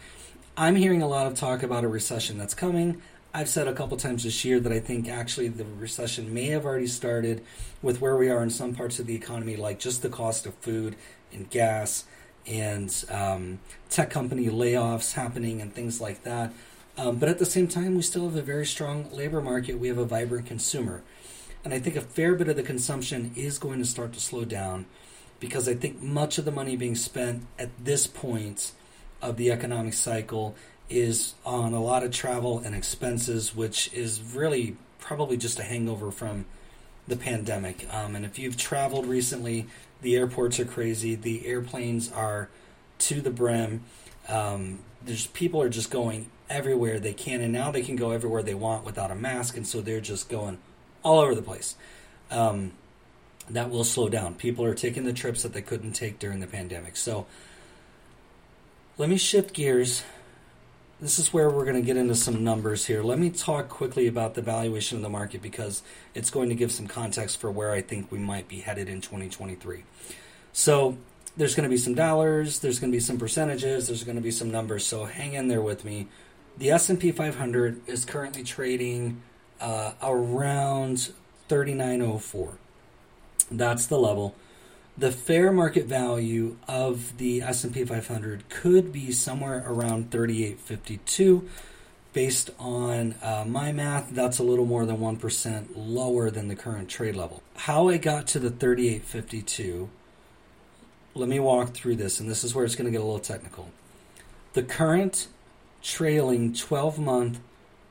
[0.57, 3.03] I'm hearing a lot of talk about a recession that's coming.
[3.35, 6.65] I've said a couple times this year that I think actually the recession may have
[6.65, 7.45] already started
[7.83, 10.55] with where we are in some parts of the economy, like just the cost of
[10.55, 10.97] food
[11.33, 12.05] and gas
[12.47, 13.59] and um,
[13.91, 16.53] tech company layoffs happening and things like that.
[16.99, 19.79] Um, but at the same time, we still have a very strong labor market.
[19.79, 21.03] We have a vibrant consumer.
[21.65, 24.45] And I think a fair bit of the consumption is going to start to slow
[24.45, 24.87] down
[25.39, 28.73] because I think much of the money being spent at this point
[29.23, 30.57] of the economic cycle
[30.91, 36.11] is on a lot of travel and expenses, which is really probably just a hangover
[36.11, 36.47] from
[37.07, 37.87] the pandemic.
[37.95, 39.67] Um, and if you've traveled recently,
[40.03, 41.15] the airports are crazy.
[41.15, 42.49] The airplanes are
[43.01, 43.85] to the brim.
[44.29, 48.43] Um, there's people are just going everywhere they can, and now they can go everywhere
[48.43, 50.59] they want without a mask, and so they're just going
[51.03, 51.77] all over the place.
[52.31, 52.73] Um,
[53.51, 54.35] that will slow down.
[54.35, 56.97] People are taking the trips that they couldn't take during the pandemic.
[56.97, 57.27] So
[58.99, 60.05] let me shift gears.
[61.01, 63.03] This is where we're going to get into some numbers here.
[63.03, 65.83] Let me talk quickly about the valuation of the market because
[66.15, 69.01] it's going to give some context for where I think we might be headed in
[69.01, 69.85] 2023.
[70.53, 70.99] So
[71.37, 74.23] there's going to be some dollars, there's going to be some percentages, there's going to
[74.23, 74.85] be some numbers.
[74.85, 76.09] So hang in there with me.
[76.59, 79.23] The S&P 500 is currently trading
[79.61, 81.13] uh, around
[81.49, 82.59] 3904.
[83.49, 84.35] That's the level.
[84.97, 91.49] The fair market value of the S&P 500 could be somewhere around 3852
[92.13, 96.89] based on uh, my math that's a little more than 1% lower than the current
[96.89, 99.91] trade level how i got to the 3852
[101.15, 103.21] let me walk through this and this is where it's going to get a little
[103.21, 103.69] technical
[104.55, 105.29] the current
[105.83, 107.41] trailing 12 month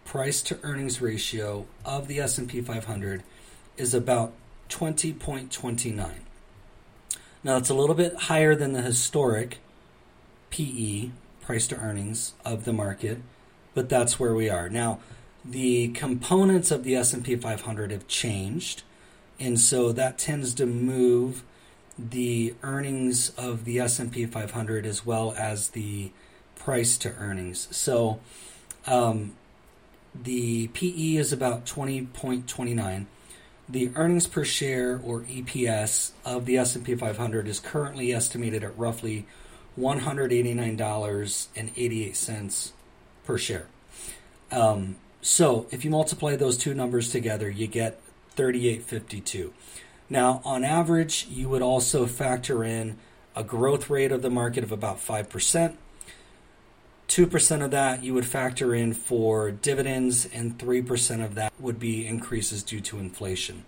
[0.05, 3.23] price to earnings ratio of the S&P 500
[3.75, 4.33] is about
[4.69, 6.11] 20.29.
[7.43, 9.59] Now it's a little bit higher than the historic
[10.49, 11.09] PE,
[11.41, 13.19] price to earnings of the market,
[13.73, 14.69] but that's where we are.
[14.69, 14.99] Now,
[15.45, 18.83] the components of the S&P 500 have changed,
[19.39, 21.43] and so that tends to move
[21.97, 26.11] the earnings of the S&P 500 as well as the
[26.67, 27.69] price to earnings.
[27.71, 28.19] So
[28.87, 29.31] um,
[30.13, 33.05] the PE is about 20.29.
[33.69, 39.25] The earnings per share or EPS of the S&P 500 is currently estimated at roughly
[39.79, 42.71] $189.88
[43.23, 43.67] per share.
[44.51, 48.01] Um, so if you multiply those two numbers together, you get
[48.31, 49.53] 3852.
[50.09, 52.97] Now, on average, you would also factor in
[53.37, 55.77] a growth rate of the market of about 5%.
[57.07, 62.05] 2% of that you would factor in for dividends, and 3% of that would be
[62.05, 63.63] increases due to inflation.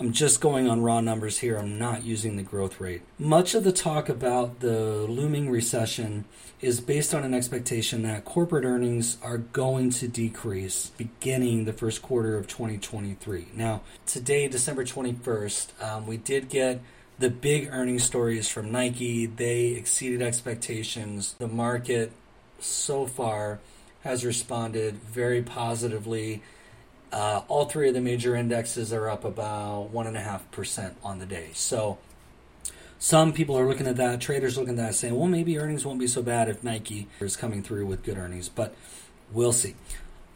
[0.00, 1.58] I'm just going on raw numbers here.
[1.58, 3.02] I'm not using the growth rate.
[3.18, 6.24] Much of the talk about the looming recession
[6.62, 12.00] is based on an expectation that corporate earnings are going to decrease beginning the first
[12.00, 13.48] quarter of 2023.
[13.54, 16.80] Now, today, December 21st, um, we did get
[17.18, 19.26] the big earnings stories from Nike.
[19.26, 21.34] They exceeded expectations.
[21.38, 22.12] The market
[22.60, 23.60] so far
[24.02, 26.42] has responded very positively.
[27.12, 31.50] Uh, all three of the major indexes are up about 1.5% on the day.
[31.54, 31.98] So
[32.98, 35.98] some people are looking at that, traders looking at that, saying, well, maybe earnings won't
[35.98, 38.74] be so bad if Nike is coming through with good earnings, but
[39.32, 39.74] we'll see.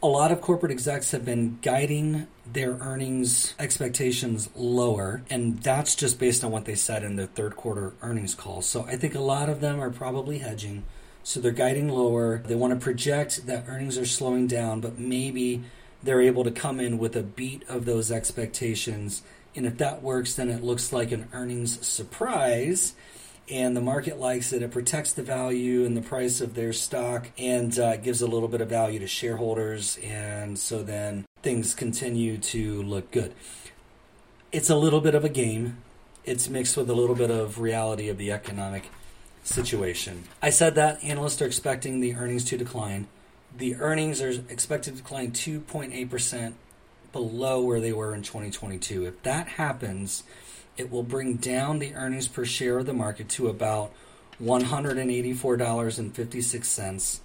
[0.03, 6.19] a lot of corporate execs have been guiding their earnings expectations lower, and that's just
[6.19, 8.61] based on what they said in their third quarter earnings call.
[8.61, 10.83] So I think a lot of them are probably hedging.
[11.25, 12.37] So they're guiding lower.
[12.37, 15.63] They want to project that earnings are slowing down, but maybe
[16.03, 19.23] they're able to come in with a beat of those expectations.
[19.55, 22.93] And if that works, then it looks like an earnings surprise
[23.49, 24.61] and the market likes it.
[24.61, 28.47] It protects the value and the price of their stock and uh, gives a little
[28.47, 29.97] bit of value to shareholders.
[30.03, 33.33] And so then things continue to look good.
[34.51, 35.77] It's a little bit of a game,
[36.23, 38.91] it's mixed with a little bit of reality of the economic
[39.45, 40.25] situation.
[40.41, 43.07] I said that analysts are expecting the earnings to decline.
[43.57, 46.53] The earnings are expected to decline 2.8%
[47.13, 49.05] below where they were in 2022.
[49.05, 50.23] If that happens,
[50.75, 53.93] it will bring down the earnings per share of the market to about
[54.41, 57.19] $184.56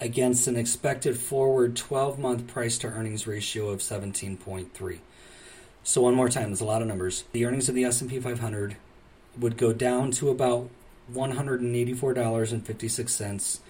[0.00, 4.98] against an expected forward 12 month price to earnings ratio of 17.3.
[5.84, 7.24] So one more time, there's a lot of numbers.
[7.32, 8.76] The earnings of the S&P 500
[9.38, 10.68] would go down to about
[11.12, 13.60] $184.56.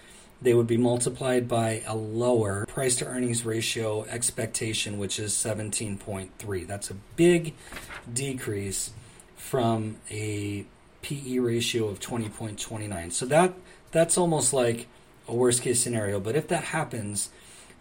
[0.40, 6.66] They would be multiplied by a lower price to earnings ratio expectation, which is 17.3.
[6.66, 7.54] That's a big
[8.12, 8.90] decrease
[9.36, 10.66] from a
[11.02, 13.12] PE ratio of 20.29.
[13.12, 13.54] So that
[13.90, 14.86] that's almost like
[15.26, 16.20] a worst case scenario.
[16.20, 17.30] But if that happens,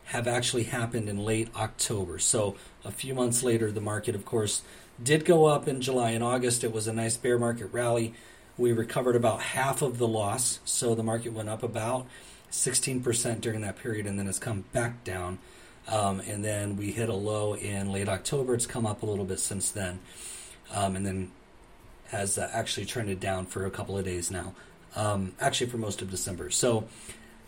[0.06, 2.18] have actually happened in late October.
[2.18, 4.62] So a few months later, the market, of course,
[5.02, 6.64] did go up in July and August.
[6.64, 8.14] It was a nice bear market rally.
[8.56, 12.06] We recovered about half of the loss, so the market went up about
[12.50, 15.38] 16% during that period, and then it's come back down.
[15.88, 18.54] Um, and then we hit a low in late October.
[18.54, 20.00] It's come up a little bit since then,
[20.72, 21.30] um, and then
[22.08, 24.54] has uh, actually it down for a couple of days now
[24.96, 26.50] um, actually for most of December.
[26.50, 26.88] So,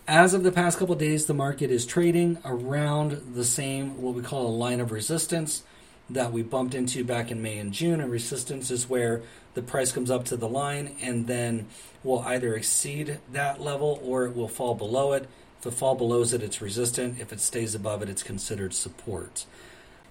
[0.07, 4.23] as of the past couple days, the market is trading around the same, what we
[4.23, 5.65] call a line of resistance
[6.09, 8.01] that we bumped into back in May and June.
[8.01, 9.21] And resistance is where
[9.53, 11.67] the price comes up to the line and then
[12.03, 15.29] will either exceed that level or it will fall below it.
[15.61, 17.21] If it falls below it, it's resistant.
[17.21, 19.45] If it stays above it, it's considered support.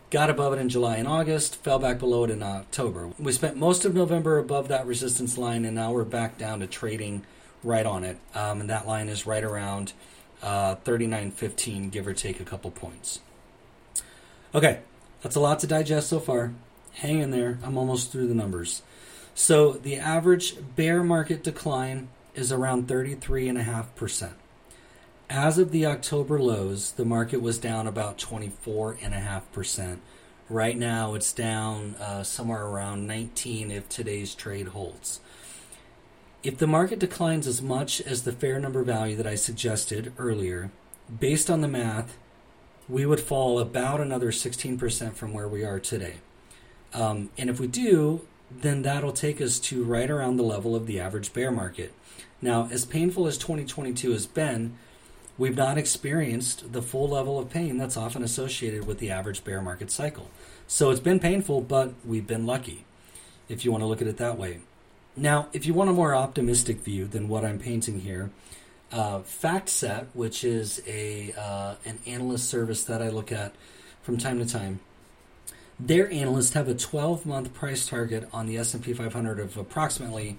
[0.09, 3.09] Got above it in July and August, fell back below it in October.
[3.19, 6.67] We spent most of November above that resistance line, and now we're back down to
[6.67, 7.25] trading
[7.61, 8.17] right on it.
[8.33, 9.91] Um, and that line is right around
[10.41, 13.19] uh, 39.15, give or take a couple points.
[14.55, 14.79] Okay,
[15.21, 16.53] that's a lot to digest so far.
[16.93, 18.83] Hang in there, I'm almost through the numbers.
[19.35, 24.31] So the average bear market decline is around 33.5%.
[25.29, 29.97] As of the October lows, the market was down about 24.5%.
[30.49, 35.19] Right now, it's down uh, somewhere around 19 if today's trade holds.
[36.43, 40.71] If the market declines as much as the fair number value that I suggested earlier,
[41.19, 42.17] based on the math,
[42.87, 46.15] we would fall about another 16% from where we are today.
[46.93, 50.87] Um, and if we do, then that'll take us to right around the level of
[50.87, 51.91] the average bear market.
[52.41, 54.77] Now, as painful as 2022 has been,
[55.37, 59.61] we've not experienced the full level of pain that's often associated with the average bear
[59.61, 60.29] market cycle.
[60.67, 62.85] So it's been painful, but we've been lucky,
[63.47, 64.59] if you want to look at it that way.
[65.15, 68.29] Now, if you want a more optimistic view than what I'm painting here,
[68.91, 73.53] uh, FactSet, which is a uh, an analyst service that I look at
[74.03, 74.79] from time to time,
[75.79, 80.37] their analysts have a 12 month price target on the S&P 500 of approximately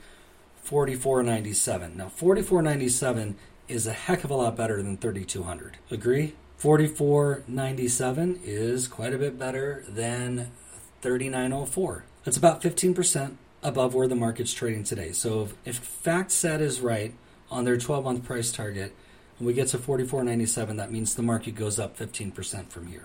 [0.65, 1.97] 44.97.
[1.97, 3.35] Now, 44.97
[3.69, 5.77] is a heck of a lot better than 3200.
[5.91, 6.35] Agree?
[6.61, 10.51] 44.97 is quite a bit better than
[11.03, 12.05] 3904.
[12.25, 15.13] That's about 15% above where the market's trading today.
[15.13, 17.15] So if, if FactSet is right
[17.51, 18.95] on their 12 month price target
[19.39, 23.05] and we get to 44.97, that means the market goes up 15% from here.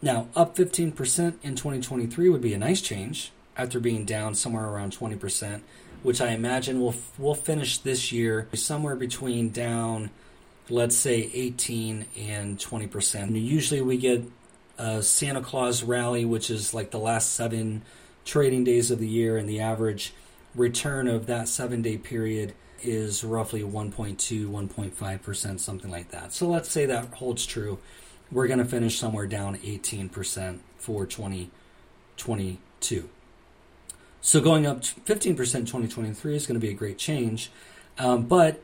[0.00, 4.96] Now, up 15% in 2023 would be a nice change after being down somewhere around
[4.96, 5.60] 20%,
[6.02, 10.10] which I imagine will will finish this year somewhere between down,
[10.68, 13.42] let's say 18 and 20%.
[13.42, 14.22] Usually we get
[14.78, 17.82] a Santa Claus rally, which is like the last seven
[18.24, 20.12] trading days of the year, and the average
[20.54, 26.32] return of that seven day period is roughly 1.2, 1.5%, something like that.
[26.32, 27.78] So let's say that holds true
[28.32, 33.08] we're going to finish somewhere down 18% for 2022.
[34.24, 37.50] So going up 15% in 2023 is going to be a great change,
[37.98, 38.62] um, but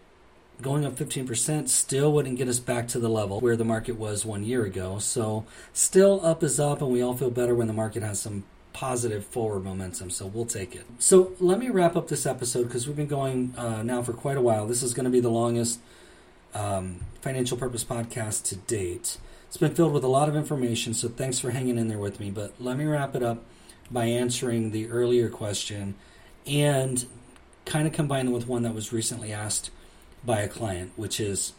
[0.62, 4.24] going up 15% still wouldn't get us back to the level where the market was
[4.24, 5.00] one year ago.
[5.00, 8.44] So still up is up, and we all feel better when the market has some
[8.72, 10.10] positive forward momentum.
[10.10, 10.84] So we'll take it.
[11.00, 14.36] So let me wrap up this episode because we've been going uh, now for quite
[14.36, 14.64] a while.
[14.64, 15.80] This is going to be the longest
[16.54, 19.18] um, financial purpose podcast to date.
[19.48, 22.20] It's been filled with a lot of information, so thanks for hanging in there with
[22.20, 22.30] me.
[22.30, 23.42] But let me wrap it up
[23.90, 25.94] by answering the earlier question
[26.46, 27.06] and
[27.64, 29.70] kind of combine it with one that was recently asked
[30.24, 31.52] by a client, which is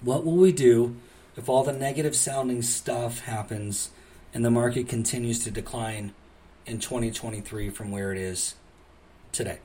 [0.00, 0.96] what will we do
[1.36, 3.90] if all the negative sounding stuff happens
[4.34, 6.12] and the market continues to decline
[6.66, 8.54] in 2023 from where it is
[9.32, 9.58] today?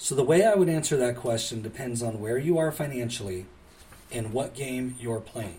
[0.00, 3.46] So, the way I would answer that question depends on where you are financially
[4.12, 5.58] and what game you're playing.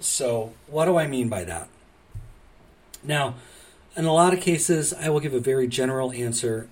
[0.00, 1.68] So, what do I mean by that?
[3.04, 3.36] Now,
[3.98, 6.68] in a lot of cases, I will give a very general answer.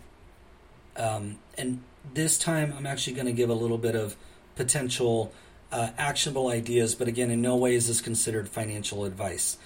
[0.96, 1.82] Um, and
[2.14, 4.16] this time, I'm actually going to give a little bit of
[4.54, 5.32] potential
[5.72, 9.58] uh, actionable ideas, but again, in no way is this considered financial advice.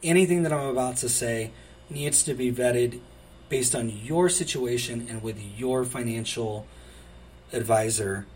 [0.00, 1.50] Anything that I'm about to say
[1.90, 3.00] needs to be vetted
[3.48, 6.68] based on your situation and with your financial
[7.52, 8.26] advisor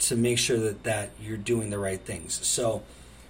[0.00, 2.46] to make sure that, that you're doing the right things.
[2.46, 2.82] So,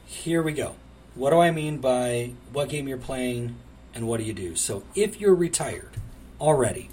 [0.04, 0.74] here we go.
[1.14, 3.54] What do I mean by what game you're playing
[3.96, 4.54] and what do you do?
[4.54, 5.96] So, if you're retired
[6.38, 6.90] already,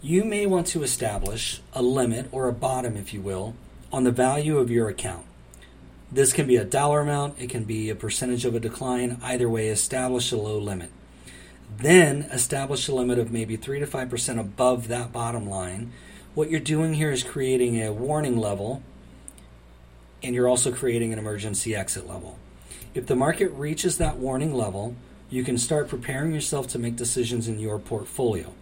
[0.00, 3.56] you may want to establish a limit or a bottom, if you will,
[3.92, 5.26] on the value of your account.
[6.12, 9.18] This can be a dollar amount, it can be a percentage of a decline.
[9.20, 10.90] Either way, establish a low limit.
[11.76, 15.90] Then establish a limit of maybe 3 to 5% above that bottom line.
[16.34, 18.82] What you're doing here is creating a warning level,
[20.22, 22.38] and you're also creating an emergency exit level.
[22.94, 24.94] If the market reaches that warning level,
[25.34, 28.52] you can start preparing yourself to make decisions in your portfolio.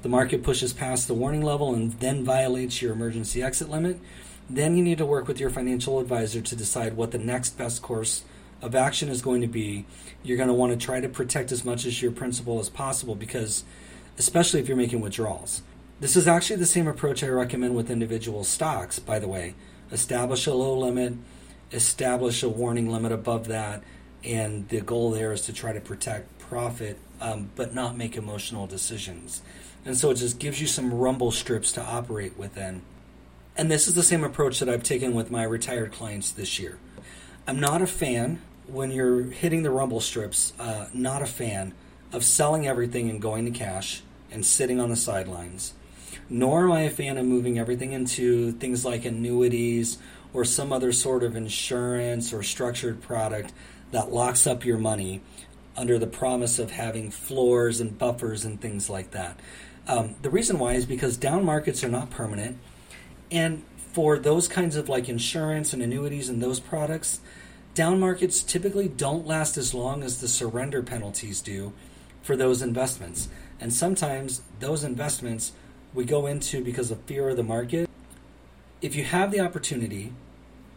[0.00, 4.00] The market pushes past the warning level and then violates your emergency exit limit,
[4.48, 7.82] then you need to work with your financial advisor to decide what the next best
[7.82, 8.24] course
[8.62, 9.84] of action is going to be.
[10.22, 13.14] You're going to want to try to protect as much as your principal as possible
[13.14, 13.62] because,
[14.16, 15.60] especially if you're making withdrawals.
[16.00, 19.54] This is actually the same approach I recommend with individual stocks, by the way.
[19.92, 21.12] Establish a low limit,
[21.70, 23.82] establish a warning limit above that,
[24.24, 28.66] and the goal there is to try to protect profit, um, but not make emotional
[28.66, 29.42] decisions.
[29.84, 32.82] And so it just gives you some rumble strips to operate within.
[33.56, 36.78] And this is the same approach that I've taken with my retired clients this year.
[37.46, 41.74] I'm not a fan when you're hitting the rumble strips, uh, not a fan
[42.12, 45.74] of selling everything and going to cash and sitting on the sidelines.
[46.30, 49.98] Nor am I a fan of moving everything into things like annuities
[50.32, 53.52] or some other sort of insurance or structured product
[53.94, 55.20] that locks up your money
[55.76, 59.38] under the promise of having floors and buffers and things like that.
[59.86, 62.58] Um, the reason why is because down markets are not permanent,
[63.30, 67.20] and for those kinds of like insurance and annuities and those products,
[67.74, 71.72] down markets typically don't last as long as the surrender penalties do
[72.22, 73.28] for those investments.
[73.60, 75.52] And sometimes those investments
[75.92, 77.88] we go into because of fear of the market.
[78.82, 80.12] If you have the opportunity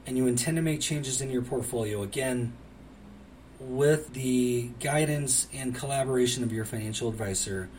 [0.05, 2.53] and you intend to make changes in your portfolio, again,
[3.59, 7.69] with the guidance and collaboration of your financial advisor,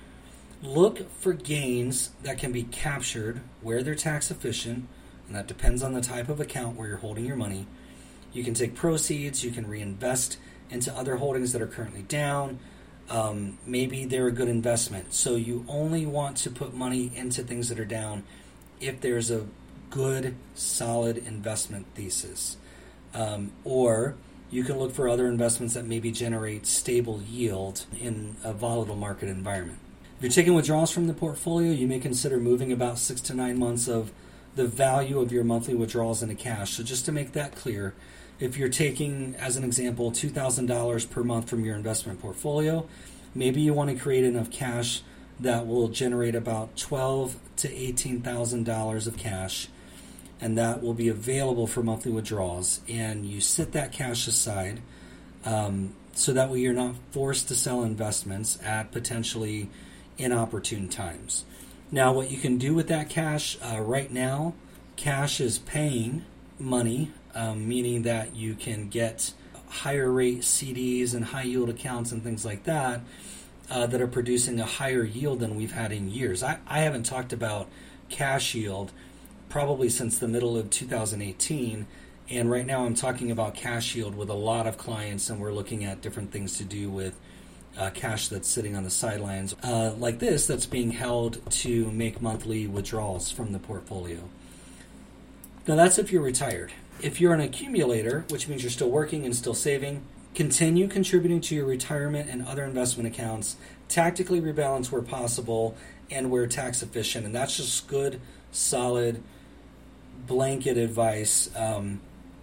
[0.62, 4.88] look for gains that can be captured where they're tax efficient,
[5.26, 7.66] and that depends on the type of account where you're holding your money,
[8.32, 10.38] You can take proceeds, you can reinvest
[10.70, 12.58] into other holdings that are currently down.
[13.08, 15.14] Um, maybe they're a good investment.
[15.14, 18.24] So you only want to put money into things that are down
[18.80, 19.46] if there's a
[19.90, 22.58] good, solid investment thesis.
[23.14, 24.16] Um, or
[24.50, 29.28] you can look for other investments that maybe generate stable yield in a volatile market
[29.28, 29.78] environment.
[30.16, 33.58] If you're taking withdrawals from the portfolio, you may consider moving about six to nine
[33.58, 34.10] months of
[34.56, 36.72] the value of your monthly withdrawals into cash.
[36.72, 37.94] So, just to make that clear,
[38.40, 42.88] if you're taking, as an example, $2,000 per month from your investment portfolio,
[43.34, 45.02] maybe you want to create enough cash
[45.40, 49.68] that will generate about twelve to eighteen thousand dollars of cash,
[50.40, 52.80] and that will be available for monthly withdrawals.
[52.88, 54.80] And you set that cash aside,
[55.44, 59.68] um, so that way you're not forced to sell investments at potentially
[60.16, 61.44] inopportune times.
[61.90, 64.54] Now, what you can do with that cash uh, right now,
[64.96, 66.24] cash is paying
[66.58, 69.32] money, um, meaning that you can get
[69.68, 73.00] higher rate CDs and high yield accounts and things like that
[73.70, 76.42] uh, that are producing a higher yield than we've had in years.
[76.42, 77.68] I, I haven't talked about
[78.08, 78.92] cash yield
[79.48, 81.86] probably since the middle of 2018.
[82.30, 85.52] And right now, I'm talking about cash yield with a lot of clients, and we're
[85.52, 87.18] looking at different things to do with
[87.78, 92.20] uh, cash that's sitting on the sidelines, uh, like this, that's being held to make
[92.20, 94.18] monthly withdrawals from the portfolio.
[95.66, 96.72] Now, that's if you're retired.
[97.00, 100.02] If you're an accumulator, which means you're still working and still saving,
[100.34, 103.56] continue contributing to your retirement and other investment accounts,
[103.88, 105.76] tactically rebalance where possible
[106.10, 107.26] and where tax efficient.
[107.26, 108.20] And that's just good,
[108.50, 109.22] solid,
[110.28, 111.50] blanket advice.
[111.56, 112.00] Um,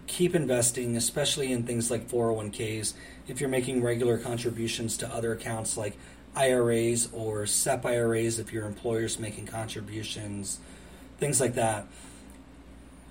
[0.07, 2.93] keep investing, especially in things like 401ks.
[3.27, 5.97] If you're making regular contributions to other accounts like
[6.35, 10.59] IRAs or SEP IRAs, if your employer's making contributions,
[11.17, 11.87] things like that.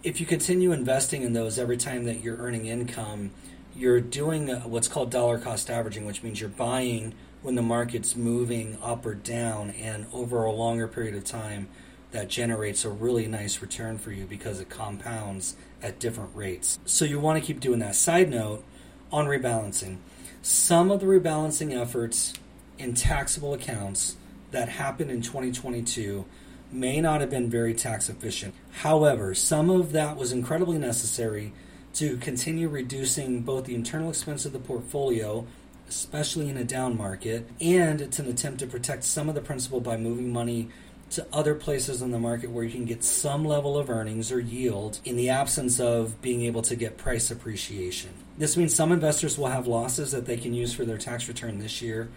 [0.03, 3.31] If you continue investing in those every time that you're earning income,
[3.75, 8.79] you're doing what's called dollar cost averaging, which means you're buying when the market's moving
[8.83, 11.69] up or down, and over a longer period of time,
[12.15, 16.79] that generates a really nice return for you because it compounds at different rates.
[16.85, 17.97] So you want to keep doing that.
[17.97, 18.63] Side note
[19.11, 19.97] on rebalancing
[20.41, 22.33] some of the rebalancing efforts
[22.79, 24.15] in taxable accounts
[24.53, 26.25] that happened in 2022
[26.71, 28.55] may not have been very tax efficient.
[28.71, 31.53] However, some of that was incredibly necessary
[31.95, 35.49] to continue reducing both the internal expense of the portfolio,
[35.89, 39.81] especially in a down market, and it's an attempt to protect some of the principal
[39.81, 40.69] by moving money
[41.15, 44.41] to other places in the market where you can get some level of earnings or
[44.41, 48.11] yield in the absence of being able to get price appreciation.
[48.37, 51.59] This means some investors will have losses that they can use for their tax return
[51.59, 52.09] this year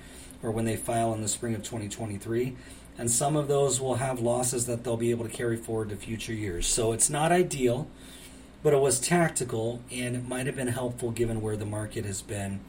[0.41, 2.55] or when they file in the spring of 2023.
[2.97, 5.95] And some of those will have losses that they'll be able to carry forward to
[5.95, 6.65] future years.
[6.67, 7.87] So it's not ideal,
[8.63, 12.23] but it was tactical and it might have been helpful given where the market has
[12.23, 12.59] been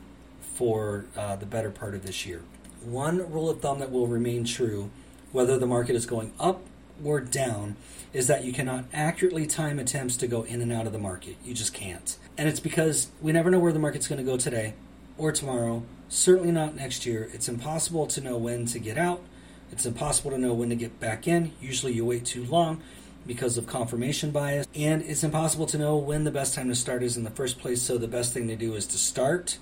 [0.55, 2.43] for uh, the better part of this year.
[2.85, 4.91] One rule of thumb that will remain true
[5.33, 6.63] whether the market is going up
[7.05, 7.77] or down,
[8.13, 11.37] is that you cannot accurately time attempts to go in and out of the market.
[11.45, 12.17] You just can't.
[12.37, 14.75] And it's because we never know where the market's going to go today
[15.17, 17.29] or tomorrow, certainly not next year.
[17.33, 19.23] It's impossible to know when to get out.
[19.71, 21.53] It's impossible to know when to get back in.
[21.61, 22.81] Usually you wait too long
[23.27, 24.67] because of confirmation bias.
[24.75, 27.59] And it's impossible to know when the best time to start is in the first
[27.59, 27.83] place.
[27.83, 29.59] So the best thing to do is to start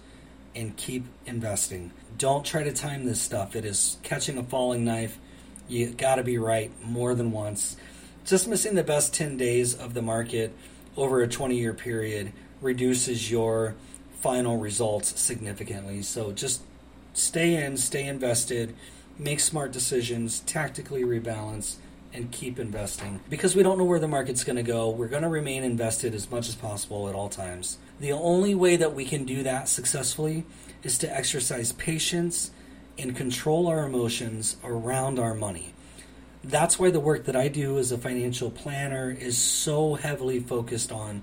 [0.54, 1.90] and keep investing.
[2.16, 3.56] Don't try to time this stuff.
[3.56, 5.18] It is catching a falling knife
[5.68, 7.76] you got to be right more than once.
[8.24, 10.52] Just missing the best 10 days of the market
[10.96, 13.74] over a 20 year period reduces your
[14.20, 16.02] final results significantly.
[16.02, 16.62] So just
[17.12, 18.74] stay in, stay invested,
[19.18, 21.76] make smart decisions, tactically rebalance,
[22.12, 23.20] and keep investing.
[23.28, 26.14] Because we don't know where the market's going to go, we're going to remain invested
[26.14, 27.78] as much as possible at all times.
[28.00, 30.44] The only way that we can do that successfully
[30.82, 32.50] is to exercise patience
[32.98, 35.74] and control our emotions around our money.
[36.42, 40.92] That's why the work that I do as a financial planner is so heavily focused
[40.92, 41.22] on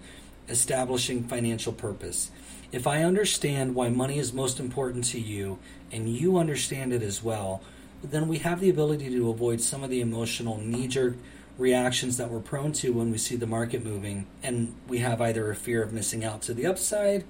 [0.50, 2.30] establishing financial purpose.
[2.72, 5.60] If I understand why money is most important to you
[5.92, 7.62] and you understand it as well,
[8.04, 11.16] then we have the ability to avoid some of the emotional knee jerk
[11.58, 15.52] reactions that we're prone to when we see the market moving and we have either
[15.52, 17.24] a fear of missing out to the upside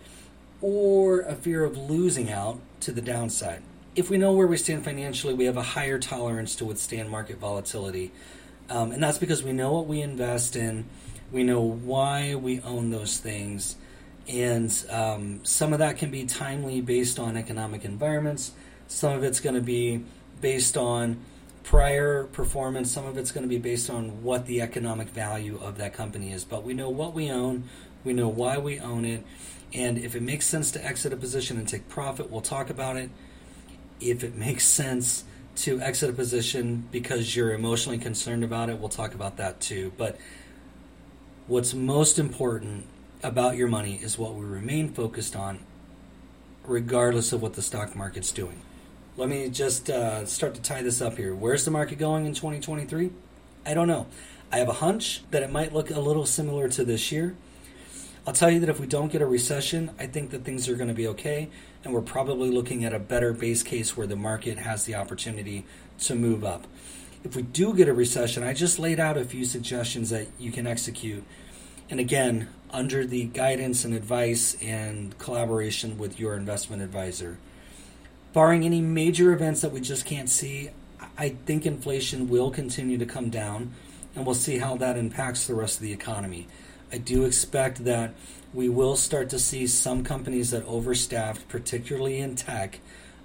[0.61, 3.61] or a fear of losing out to the downside
[3.95, 7.37] if we know where we stand financially, we have a higher tolerance to withstand market
[7.37, 8.11] volatility.
[8.69, 10.85] Um, and that's because we know what we invest in,
[11.31, 13.75] we know why we own those things.
[14.27, 18.51] And um, some of that can be timely based on economic environments,
[18.87, 20.03] some of it's going to be
[20.39, 21.19] based on
[21.63, 22.91] prior performance.
[22.91, 26.31] Some of it's going to be based on what the economic value of that company
[26.31, 26.43] is.
[26.43, 27.63] But we know what we own,
[28.03, 29.25] we know why we own it,
[29.73, 32.97] and if it makes sense to exit a position and take profit, we'll talk about
[32.97, 33.09] it.
[34.09, 35.23] If it makes sense
[35.57, 39.93] to exit a position because you're emotionally concerned about it, we'll talk about that too.
[39.97, 40.17] But
[41.47, 42.87] what's most important
[43.21, 45.59] about your money is what we remain focused on,
[46.65, 48.61] regardless of what the stock market's doing.
[49.15, 51.35] Let me just uh, start to tie this up here.
[51.35, 53.11] Where's the market going in 2023?
[53.65, 54.07] I don't know.
[54.51, 57.35] I have a hunch that it might look a little similar to this year.
[58.25, 60.75] I'll tell you that if we don't get a recession, I think that things are
[60.75, 61.49] going to be okay,
[61.83, 65.65] and we're probably looking at a better base case where the market has the opportunity
[65.99, 66.65] to move up.
[67.25, 70.51] If we do get a recession, I just laid out a few suggestions that you
[70.51, 71.23] can execute.
[71.89, 77.37] And again, under the guidance and advice and collaboration with your investment advisor
[78.33, 80.71] barring any major events that we just can't see,
[81.17, 83.71] I think inflation will continue to come down,
[84.15, 86.47] and we'll see how that impacts the rest of the economy.
[86.93, 88.13] I do expect that
[88.53, 92.79] we will start to see some companies that overstaffed, particularly in tech,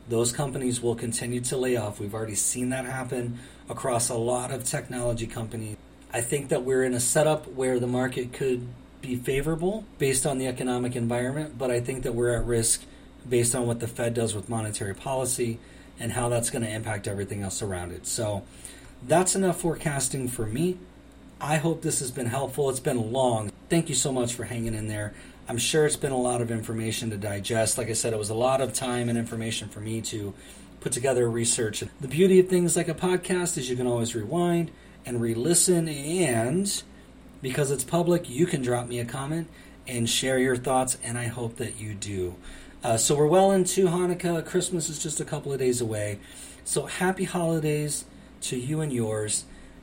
[0.08, 2.00] those companies will continue to lay off.
[2.00, 3.38] We've already seen that happen
[3.68, 5.76] across a lot of technology companies.
[6.14, 8.66] I think that we're in a setup where the market could
[9.02, 12.84] be favorable based on the economic environment, but I think that we're at risk
[13.28, 15.58] based on what the Fed does with monetary policy
[16.00, 18.06] and how that's going to impact everything else around it.
[18.06, 18.44] So
[19.06, 20.78] that's enough forecasting for me.
[21.40, 22.68] I hope this has been helpful.
[22.68, 23.52] It's been long.
[23.68, 25.14] Thank you so much for hanging in there.
[25.48, 27.78] I'm sure it's been a lot of information to digest.
[27.78, 30.34] Like I said, it was a lot of time and information for me to
[30.80, 31.84] put together research.
[32.00, 34.72] The beauty of things like a podcast is you can always rewind
[35.06, 36.82] and re listen, and
[37.40, 39.48] because it's public, you can drop me a comment
[39.86, 42.34] and share your thoughts, and I hope that you do.
[42.82, 44.44] Uh, so we're well into Hanukkah.
[44.44, 46.18] Christmas is just a couple of days away.
[46.64, 48.04] So happy holidays
[48.42, 49.44] to you and yours.